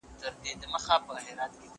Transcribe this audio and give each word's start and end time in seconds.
زه 0.21 0.27
کتابونه 0.43 1.21
ليکلي 1.25 1.45
دي؟ 1.51 1.67